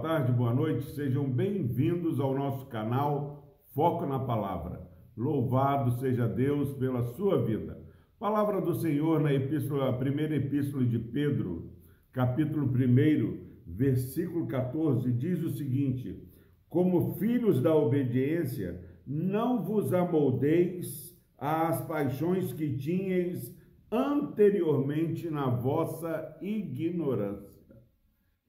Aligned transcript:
boa 0.00 0.14
tarde, 0.14 0.32
boa 0.32 0.54
noite, 0.54 0.86
sejam 0.92 1.28
bem-vindos 1.30 2.18
ao 2.20 2.34
nosso 2.34 2.64
canal 2.68 3.54
Foco 3.74 4.06
na 4.06 4.18
Palavra. 4.18 4.80
Louvado 5.14 5.90
seja 6.00 6.26
Deus 6.26 6.72
pela 6.72 7.02
sua 7.02 7.44
vida. 7.44 7.78
Palavra 8.18 8.62
do 8.62 8.74
Senhor 8.76 9.20
na 9.20 9.30
epístola, 9.30 9.92
primeira 9.98 10.34
epístola 10.36 10.86
de 10.86 10.98
Pedro, 10.98 11.74
capítulo 12.12 12.64
1, 12.64 13.40
versículo 13.66 14.46
14, 14.46 15.12
diz 15.12 15.42
o 15.42 15.50
seguinte: 15.50 16.26
Como 16.66 17.16
filhos 17.16 17.60
da 17.60 17.74
obediência, 17.74 18.82
não 19.06 19.62
vos 19.62 19.92
amoldeis 19.92 21.14
às 21.36 21.82
paixões 21.86 22.54
que 22.54 22.74
tinhais 22.74 23.54
anteriormente 23.92 25.28
na 25.28 25.50
vossa 25.50 26.38
ignorância 26.40 27.59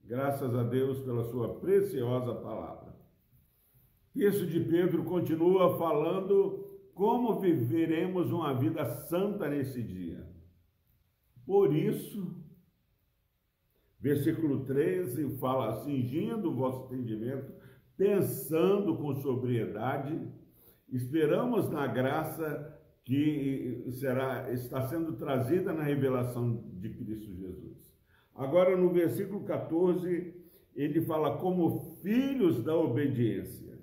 Graças 0.04 0.54
a 0.54 0.62
Deus 0.62 1.00
pela 1.00 1.24
sua 1.24 1.60
preciosa 1.60 2.34
palavra. 2.34 2.92
Isso 4.14 4.46
de 4.46 4.60
Pedro 4.60 5.04
continua 5.04 5.78
falando 5.78 6.70
como 6.94 7.40
viveremos 7.40 8.30
uma 8.30 8.52
vida 8.52 8.84
santa 9.06 9.48
nesse 9.48 9.82
dia. 9.82 10.26
Por 11.46 11.74
isso, 11.74 12.36
versículo 13.98 14.64
13 14.64 15.38
fala: 15.38 15.82
cingindo 15.84 16.50
o 16.50 16.54
vosso 16.54 16.92
entendimento, 16.92 17.52
pensando 17.96 18.96
com 18.98 19.14
sobriedade, 19.14 20.20
esperamos 20.88 21.70
na 21.70 21.86
graça 21.86 22.78
que 23.04 23.86
será 23.92 24.52
está 24.52 24.86
sendo 24.88 25.14
trazida 25.16 25.72
na 25.72 25.82
revelação 25.82 26.62
de 26.74 26.90
Cristo 26.90 27.34
Jesus. 27.34 27.91
Agora, 28.34 28.76
no 28.76 28.90
versículo 28.90 29.44
14, 29.44 30.34
ele 30.74 31.00
fala: 31.02 31.38
como 31.38 31.96
filhos 32.02 32.62
da 32.62 32.76
obediência, 32.76 33.78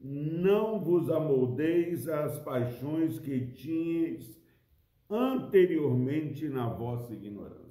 não 0.00 0.80
vos 0.80 1.10
amoldeis 1.10 2.08
às 2.08 2.38
paixões 2.38 3.18
que 3.18 3.52
tinhas 3.52 4.38
anteriormente 5.08 6.48
na 6.48 6.68
vossa 6.68 7.12
ignorância. 7.12 7.64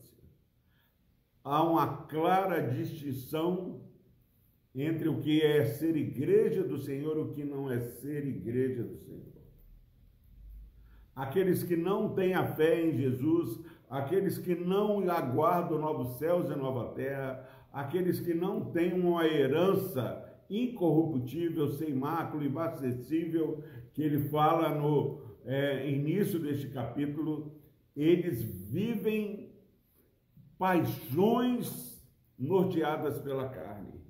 Há 1.44 1.64
uma 1.64 2.06
clara 2.06 2.62
distinção 2.62 3.82
entre 4.74 5.08
o 5.08 5.20
que 5.20 5.42
é 5.42 5.66
ser 5.66 5.96
igreja 5.96 6.64
do 6.64 6.80
Senhor 6.80 7.18
e 7.18 7.22
o 7.22 7.34
que 7.34 7.44
não 7.44 7.70
é 7.70 7.80
ser 7.80 8.26
igreja 8.26 8.84
do 8.84 8.98
Senhor. 8.98 9.34
Aqueles 11.16 11.62
que 11.62 11.76
não 11.76 12.16
têm 12.16 12.34
a 12.34 12.56
fé 12.56 12.84
em 12.84 12.98
Jesus 12.98 13.60
aqueles 13.94 14.40
que 14.40 14.56
não 14.56 15.08
aguardam 15.08 15.78
novos 15.78 16.18
céus 16.18 16.50
e 16.50 16.56
nova 16.56 16.96
terra, 16.96 17.48
aqueles 17.72 18.20
que 18.20 18.34
não 18.34 18.72
têm 18.72 18.92
uma 18.92 19.24
herança 19.24 20.34
incorruptível, 20.50 21.68
sem 21.74 21.94
mácula, 21.94 22.44
imacessível, 22.44 23.64
que 23.94 24.02
ele 24.02 24.30
fala 24.30 24.74
no 24.74 25.22
é, 25.46 25.88
início 25.88 26.40
deste 26.40 26.70
capítulo, 26.70 27.54
eles 27.96 28.42
vivem 28.42 29.52
paixões 30.58 32.04
norteadas 32.38 33.20
pela 33.20 33.48
carne. 33.48 34.02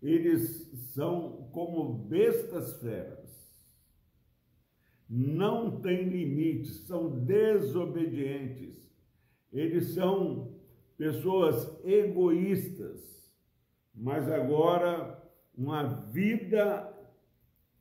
Eles 0.00 0.70
são 0.94 1.50
como 1.52 1.92
bestas 1.92 2.80
feras 2.80 3.27
não 5.08 5.80
têm 5.80 6.08
limites, 6.08 6.86
são 6.86 7.24
desobedientes. 7.24 8.76
Eles 9.52 9.94
são 9.94 10.52
pessoas 10.96 11.80
egoístas, 11.84 13.32
mas 13.94 14.28
agora 14.28 15.16
uma 15.56 15.84
vida 16.12 16.94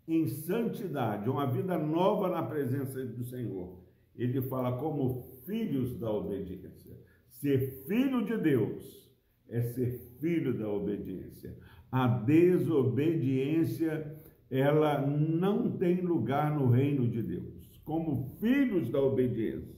em 0.08 0.28
santidade, 0.28 1.30
uma 1.30 1.46
vida 1.46 1.78
nova 1.78 2.30
na 2.30 2.42
presença 2.44 3.06
do 3.06 3.26
Senhor. 3.26 3.84
Ele 4.16 4.42
fala 4.44 4.78
como 4.78 5.22
filhos 5.46 6.00
da 6.00 6.10
obediência. 6.10 6.98
Ser 7.28 7.84
filho 7.86 8.24
de 8.26 8.38
Deus 8.38 9.06
é 9.50 9.62
ser 9.62 10.00
filho 10.20 10.58
da 10.58 10.70
obediência. 10.70 11.58
A 11.92 12.08
desobediência 12.08 14.18
ela 14.50 15.06
não 15.06 15.78
tem 15.78 16.02
lugar 16.02 16.58
no 16.58 16.70
reino 16.70 17.08
de 17.08 17.22
Deus, 17.22 17.80
como 17.84 18.38
filhos 18.40 18.90
da 18.90 19.02
obediência. 19.02 19.76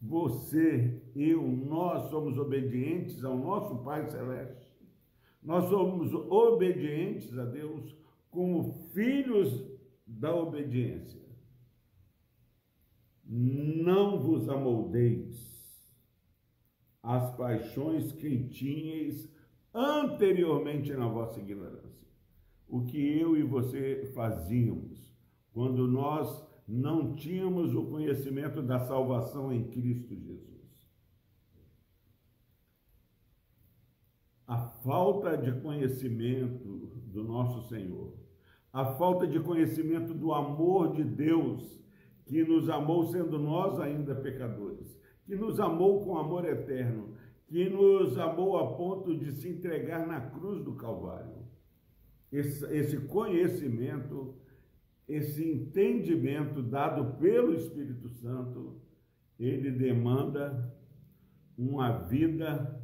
Você, 0.00 1.02
eu, 1.14 1.42
nós 1.42 2.08
somos 2.10 2.38
obedientes 2.38 3.22
ao 3.24 3.36
nosso 3.36 3.82
Pai 3.82 4.08
Celeste. 4.08 4.70
Nós 5.42 5.68
somos 5.68 6.12
obedientes 6.14 7.36
a 7.36 7.44
Deus 7.44 7.94
como 8.30 8.72
filhos 8.92 9.68
da 10.06 10.34
obediência. 10.34 11.20
Não 13.24 14.18
vos 14.20 14.48
amoldeis 14.48 15.50
as 17.02 17.34
paixões 17.36 18.12
que 18.12 18.48
tinhais 18.48 19.30
anteriormente 19.74 20.92
na 20.92 21.08
vossa 21.08 21.40
ignorância 21.40 21.90
o 22.70 22.84
que 22.84 23.18
eu 23.18 23.36
e 23.36 23.42
você 23.42 24.10
fazíamos. 24.14 25.12
Quando 25.52 25.88
nós 25.88 26.48
não 26.66 27.14
tínhamos 27.14 27.74
o 27.74 27.86
conhecimento 27.86 28.62
da 28.62 28.78
salvação 28.78 29.52
em 29.52 29.64
Cristo 29.64 30.14
Jesus. 30.14 30.48
A 34.46 34.58
falta 34.58 35.36
de 35.36 35.52
conhecimento 35.60 36.92
do 37.06 37.24
nosso 37.24 37.68
Senhor, 37.68 38.14
a 38.72 38.84
falta 38.94 39.26
de 39.26 39.40
conhecimento 39.40 40.14
do 40.14 40.32
amor 40.32 40.92
de 40.92 41.02
Deus, 41.02 41.80
que 42.24 42.44
nos 42.44 42.70
amou 42.70 43.06
sendo 43.06 43.36
nós 43.36 43.80
ainda 43.80 44.14
pecadores, 44.14 44.96
que 45.24 45.34
nos 45.34 45.58
amou 45.58 46.04
com 46.04 46.16
amor 46.16 46.44
eterno, 46.44 47.14
que 47.48 47.68
nos 47.68 48.16
amou 48.16 48.56
a 48.58 48.76
ponto 48.76 49.16
de 49.16 49.32
se 49.32 49.48
entregar 49.48 50.06
na 50.06 50.20
cruz 50.20 50.62
do 50.62 50.74
Calvário 50.74 51.39
esse, 52.32 52.64
esse 52.74 52.98
conhecimento, 53.06 54.34
esse 55.08 55.44
entendimento 55.44 56.62
dado 56.62 57.18
pelo 57.18 57.54
Espírito 57.54 58.08
Santo, 58.08 58.80
ele 59.38 59.70
demanda 59.70 60.74
uma 61.56 61.98
vida 61.98 62.80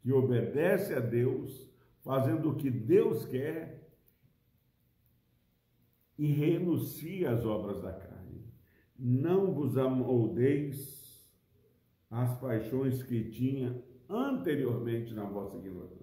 que 0.00 0.12
obedece 0.12 0.94
a 0.94 1.00
Deus, 1.00 1.70
fazendo 2.02 2.50
o 2.50 2.56
que 2.56 2.70
Deus 2.70 3.24
quer 3.26 3.88
e 6.18 6.26
renuncia 6.26 7.30
às 7.30 7.44
obras 7.44 7.80
da 7.80 7.92
carne. 7.92 8.44
Não 8.98 9.52
vos 9.52 9.76
amoldeis 9.76 11.02
às 12.10 12.38
paixões 12.38 13.02
que 13.02 13.30
tinha 13.30 13.82
anteriormente 14.08 15.14
na 15.14 15.24
vossa 15.24 15.56
ignorância. 15.56 16.01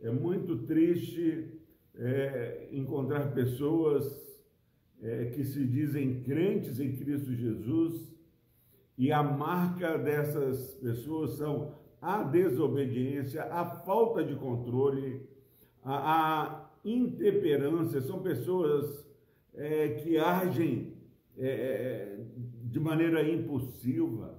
É 0.00 0.10
muito 0.10 0.58
triste 0.58 1.52
é, 1.94 2.68
encontrar 2.72 3.32
pessoas 3.32 4.26
é, 5.02 5.26
que 5.26 5.44
se 5.44 5.64
dizem 5.66 6.22
crentes 6.22 6.80
em 6.80 6.96
Cristo 6.96 7.34
Jesus 7.34 8.14
e 8.98 9.12
a 9.12 9.22
marca 9.22 9.98
dessas 9.98 10.74
pessoas 10.74 11.32
são 11.32 11.74
a 12.00 12.22
desobediência, 12.22 13.44
a 13.44 13.64
falta 13.64 14.24
de 14.24 14.34
controle, 14.36 15.22
a, 15.82 16.52
a 16.52 16.70
intemperância. 16.84 18.00
São 18.00 18.22
pessoas 18.22 19.06
é, 19.54 19.88
que 19.88 20.18
agem 20.18 20.94
é, 21.38 21.48
é, 21.48 22.24
de 22.64 22.80
maneira 22.80 23.28
impulsiva, 23.28 24.38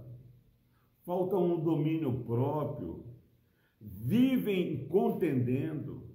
falta 1.04 1.36
um 1.38 1.60
domínio 1.60 2.12
próprio 2.26 3.04
vivem 3.88 4.88
contendendo. 4.88 6.08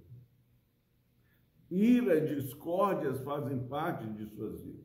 Ira 1.69 2.21
discórdias 2.21 3.21
fazem 3.21 3.67
parte 3.67 4.05
de 4.13 4.27
suas 4.27 4.61
vidas. 4.63 4.83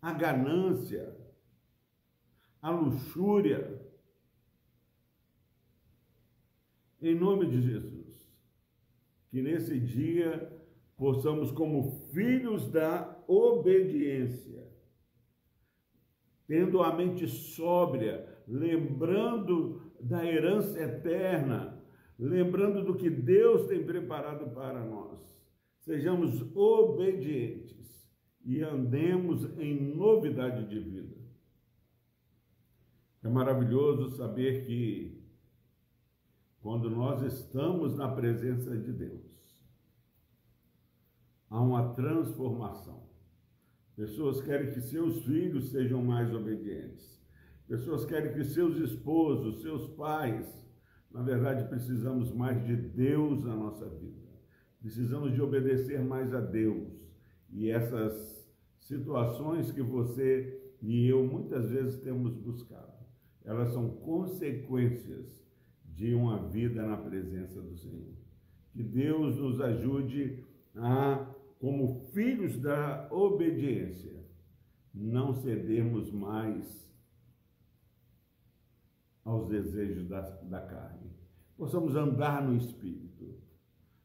A 0.00 0.12
ganância, 0.12 1.16
a 2.62 2.70
luxúria. 2.70 3.80
Em 7.02 7.14
nome 7.14 7.46
de 7.46 7.62
Jesus, 7.62 8.30
que 9.30 9.42
nesse 9.42 9.80
dia 9.80 10.56
possamos, 10.96 11.50
como 11.50 11.90
filhos 12.12 12.70
da 12.70 13.18
obediência, 13.26 14.68
tendo 16.46 16.82
a 16.82 16.94
mente 16.94 17.26
sóbria, 17.26 18.28
lembrando 18.46 19.90
da 20.00 20.24
herança 20.24 20.78
eterna, 20.78 21.79
lembrando 22.20 22.84
do 22.84 22.94
que 22.94 23.08
Deus 23.08 23.66
tem 23.66 23.84
preparado 23.84 24.50
para 24.54 24.84
nós. 24.84 25.18
Sejamos 25.78 26.42
obedientes 26.54 28.06
e 28.44 28.62
andemos 28.62 29.44
em 29.58 29.94
novidade 29.96 30.68
de 30.68 30.78
vida. 30.78 31.16
É 33.22 33.28
maravilhoso 33.28 34.16
saber 34.16 34.66
que 34.66 35.18
quando 36.60 36.90
nós 36.90 37.22
estamos 37.22 37.96
na 37.96 38.08
presença 38.08 38.76
de 38.76 38.92
Deus, 38.92 39.64
há 41.48 41.60
uma 41.60 41.94
transformação. 41.94 43.08
Pessoas 43.96 44.42
querem 44.42 44.72
que 44.72 44.80
seus 44.80 45.24
filhos 45.24 45.70
sejam 45.70 46.02
mais 46.02 46.32
obedientes. 46.34 47.18
Pessoas 47.66 48.04
querem 48.04 48.32
que 48.32 48.44
seus 48.44 48.76
esposos, 48.76 49.62
seus 49.62 49.86
pais, 49.94 50.69
na 51.10 51.22
verdade, 51.22 51.68
precisamos 51.68 52.32
mais 52.32 52.64
de 52.64 52.76
Deus 52.76 53.42
na 53.42 53.54
nossa 53.54 53.88
vida. 53.88 54.30
Precisamos 54.80 55.34
de 55.34 55.42
obedecer 55.42 56.00
mais 56.00 56.32
a 56.32 56.40
Deus. 56.40 56.88
E 57.50 57.68
essas 57.68 58.48
situações 58.78 59.72
que 59.72 59.82
você 59.82 60.56
e 60.80 61.06
eu 61.08 61.26
muitas 61.26 61.70
vezes 61.70 62.00
temos 62.00 62.34
buscado, 62.34 63.04
elas 63.44 63.72
são 63.72 63.90
consequências 63.90 65.44
de 65.84 66.14
uma 66.14 66.48
vida 66.48 66.86
na 66.86 66.96
presença 66.96 67.60
do 67.60 67.76
Senhor. 67.76 68.14
Que 68.72 68.82
Deus 68.82 69.36
nos 69.36 69.60
ajude 69.60 70.44
a, 70.76 71.26
como 71.58 72.06
filhos 72.12 72.58
da 72.58 73.08
obediência, 73.10 74.24
não 74.94 75.34
cedermos 75.34 76.10
mais 76.12 76.89
aos 79.30 79.48
desejos 79.48 80.08
da, 80.08 80.20
da 80.20 80.60
carne. 80.60 81.10
Possamos 81.56 81.94
andar 81.94 82.42
no 82.46 82.56
Espírito. 82.56 83.34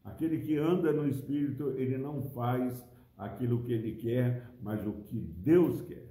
Aquele 0.03 0.39
que 0.39 0.55
anda 0.57 0.93
no 0.93 1.07
Espírito, 1.07 1.71
ele 1.71 1.97
não 1.97 2.21
faz 2.31 2.85
aquilo 3.17 3.63
que 3.63 3.73
ele 3.73 3.95
quer, 3.95 4.51
mas 4.61 4.85
o 4.85 4.93
que 5.03 5.19
Deus 5.19 5.81
quer. 5.81 6.05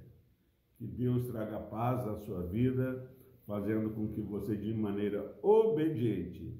Que 0.77 0.85
Deus 0.85 1.27
traga 1.27 1.59
paz 1.59 2.05
à 2.05 2.17
sua 2.17 2.45
vida 2.45 3.09
fazendo 3.47 3.91
com 3.91 4.07
que 4.09 4.21
você, 4.21 4.55
de 4.55 4.73
maneira 4.73 5.37
obediente, 5.41 6.59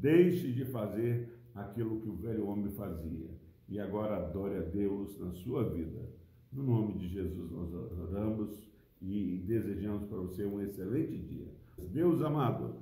deixe 0.00 0.52
de 0.52 0.64
fazer 0.64 1.38
aquilo 1.54 2.00
que 2.00 2.08
o 2.08 2.16
velho 2.16 2.46
homem 2.46 2.70
fazia 2.70 3.28
e 3.68 3.78
agora 3.78 4.16
adore 4.16 4.56
a 4.56 4.62
Deus 4.62 5.18
na 5.18 5.32
sua 5.32 5.68
vida. 5.68 6.08
No 6.52 6.62
nome 6.62 6.94
de 6.94 7.08
Jesus 7.08 7.50
nós 7.50 7.74
oramos 7.74 8.67
e 9.00 9.38
desejamos 9.46 10.04
para 10.04 10.18
você 10.18 10.44
um 10.44 10.60
excelente 10.60 11.16
dia. 11.18 11.48
Deus 11.78 12.20
amado, 12.22 12.76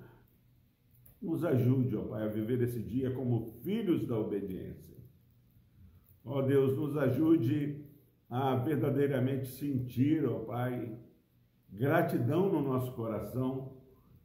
nos 1.21 1.45
ajude, 1.45 1.97
ó 1.97 2.03
Pai, 2.03 2.25
a 2.25 2.29
viver 2.29 2.61
esse 2.63 2.83
dia 2.83 3.11
como 3.13 3.47
filhos 3.63 4.07
da 4.07 4.19
obediência. 4.19 4.97
Ó 6.25 6.43
Deus, 6.43 6.77
nos 6.77 6.97
ajude 6.97 7.85
a 8.29 8.57
verdadeiramente 8.57 9.47
sentir, 9.47 10.27
ó 10.27 10.41
Pai, 10.41 10.99
gratidão 11.71 12.51
no 12.51 12.63
nosso 12.63 12.93
coração 12.93 13.77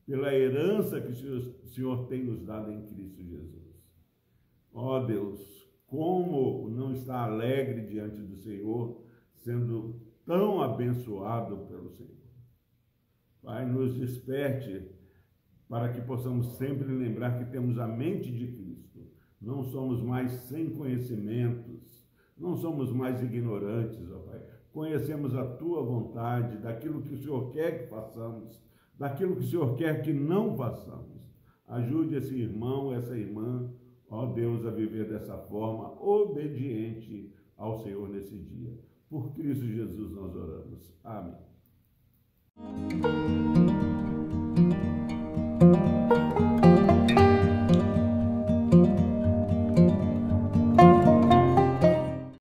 pela 0.05 0.33
herança 0.33 0.99
que 0.99 1.11
o 1.11 1.67
Senhor 1.67 2.07
tem 2.07 2.23
nos 2.23 2.43
dado 2.43 2.71
em 2.71 2.81
Cristo 2.85 3.23
Jesus. 3.23 3.61
Ó 4.73 5.05
Deus, 5.05 5.69
como 5.85 6.69
não 6.69 6.93
está 6.93 7.23
alegre 7.23 7.85
diante 7.85 8.21
do 8.21 8.35
Senhor, 8.37 9.03
sendo 9.35 9.99
tão 10.31 10.61
abençoado 10.61 11.57
pelo 11.67 11.89
Senhor. 11.89 12.15
Pai, 13.43 13.65
nos 13.65 13.97
desperte 13.97 14.89
para 15.67 15.91
que 15.91 15.99
possamos 15.99 16.55
sempre 16.55 16.87
lembrar 16.87 17.37
que 17.37 17.51
temos 17.51 17.77
a 17.77 17.85
mente 17.85 18.31
de 18.31 18.47
Cristo. 18.47 19.11
Não 19.41 19.61
somos 19.61 20.01
mais 20.01 20.31
sem 20.43 20.69
conhecimentos, 20.69 22.07
não 22.37 22.55
somos 22.55 22.93
mais 22.93 23.21
ignorantes, 23.21 24.09
ó 24.09 24.19
Pai 24.19 24.41
conhecemos 24.71 25.35
a 25.35 25.45
tua 25.45 25.83
vontade, 25.83 26.59
daquilo 26.59 27.01
que 27.01 27.13
o 27.13 27.17
Senhor 27.17 27.51
quer 27.51 27.79
que 27.79 27.89
façamos, 27.89 28.57
daquilo 28.97 29.35
que 29.35 29.43
o 29.43 29.47
Senhor 29.47 29.75
quer 29.75 30.01
que 30.01 30.13
não 30.13 30.55
façamos. 30.55 31.29
Ajude 31.67 32.15
esse 32.15 32.33
irmão, 32.33 32.93
essa 32.93 33.17
irmã, 33.17 33.69
ó 34.07 34.27
Deus, 34.27 34.65
a 34.65 34.71
viver 34.71 35.09
dessa 35.09 35.37
forma, 35.37 36.01
obediente 36.01 37.35
ao 37.57 37.83
Senhor 37.83 38.07
nesse 38.07 38.37
dia. 38.37 38.79
Por 39.11 39.33
Cristo 39.33 39.67
Jesus 39.67 40.09
nós 40.13 40.33
oramos. 40.33 40.93
Amém. 41.03 41.35